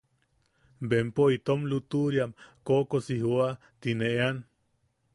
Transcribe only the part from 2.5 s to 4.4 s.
koʼokosi jooa” ti ne ean.